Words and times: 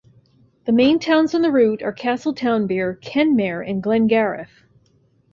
The 0.65 0.71
main 0.71 0.97
towns 0.97 1.35
on 1.35 1.43
the 1.43 1.51
route 1.51 1.83
are 1.83 1.93
Castletownbere, 1.93 2.99
Kenmare 3.01 3.61
and 3.63 3.83
Glengarriff. 3.83 4.49